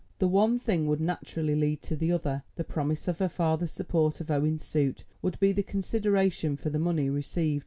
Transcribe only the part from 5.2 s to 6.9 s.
would be the consideration for the